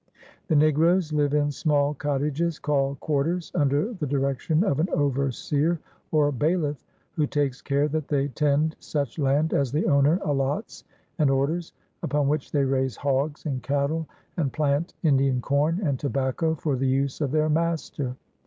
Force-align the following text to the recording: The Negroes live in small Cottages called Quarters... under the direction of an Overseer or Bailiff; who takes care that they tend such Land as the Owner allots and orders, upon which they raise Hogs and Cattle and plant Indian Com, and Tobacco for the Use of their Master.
The 0.47 0.55
Negroes 0.55 1.13
live 1.13 1.35
in 1.35 1.51
small 1.51 1.93
Cottages 1.93 2.57
called 2.57 2.99
Quarters... 3.01 3.51
under 3.53 3.93
the 3.93 4.07
direction 4.07 4.63
of 4.63 4.79
an 4.79 4.89
Overseer 4.91 5.79
or 6.11 6.31
Bailiff; 6.31 6.83
who 7.11 7.27
takes 7.27 7.61
care 7.61 7.87
that 7.89 8.07
they 8.07 8.29
tend 8.29 8.75
such 8.79 9.19
Land 9.19 9.53
as 9.53 9.71
the 9.71 9.85
Owner 9.85 10.17
allots 10.25 10.85
and 11.19 11.29
orders, 11.29 11.73
upon 12.01 12.27
which 12.27 12.51
they 12.51 12.65
raise 12.65 12.95
Hogs 12.95 13.45
and 13.45 13.61
Cattle 13.61 14.07
and 14.37 14.51
plant 14.51 14.95
Indian 15.03 15.39
Com, 15.39 15.79
and 15.83 15.99
Tobacco 15.99 16.55
for 16.55 16.75
the 16.75 16.87
Use 16.87 17.21
of 17.21 17.29
their 17.29 17.47
Master. 17.47 18.15